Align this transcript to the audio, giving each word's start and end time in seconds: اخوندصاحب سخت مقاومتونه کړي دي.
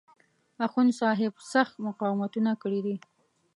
اخوندصاحب 0.65 1.33
سخت 1.53 1.73
مقاومتونه 1.87 2.51
کړي 2.61 2.79
دي. 2.85 2.95